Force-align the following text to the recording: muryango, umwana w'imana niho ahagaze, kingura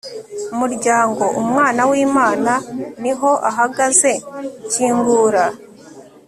muryango, 0.59 1.23
umwana 1.41 1.81
w'imana 1.89 2.53
niho 3.01 3.31
ahagaze, 3.49 4.11
kingura 4.71 5.45